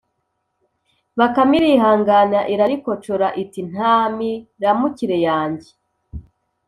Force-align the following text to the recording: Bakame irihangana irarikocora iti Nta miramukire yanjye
Bakame 1.19 1.55
irihangana 1.61 2.39
irarikocora 2.53 3.27
iti 3.41 3.61
Nta 3.71 3.95
miramukire 4.17 5.17
yanjye 5.27 5.69